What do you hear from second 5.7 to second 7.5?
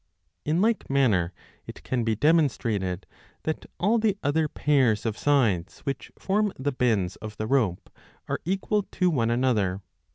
which form the bends of the